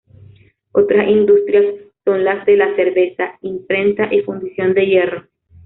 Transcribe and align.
Otras 0.71 1.07
industrias 1.09 1.75
son 2.03 2.23
las 2.25 2.43
de 2.47 2.57
la 2.57 2.75
cerveza, 2.75 3.37
imprenta 3.43 4.11
y 4.11 4.21
fundición 4.21 4.73
de 4.73 4.87
hierro. 4.87 5.27